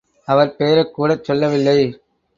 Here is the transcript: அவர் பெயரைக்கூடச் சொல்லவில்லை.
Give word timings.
அவர் 0.27 0.55
பெயரைக்கூடச் 0.57 1.23
சொல்லவில்லை. 1.23 1.79